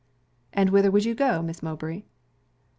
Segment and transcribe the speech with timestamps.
[0.53, 2.01] 'And whither would you go, Miss Mowbray?'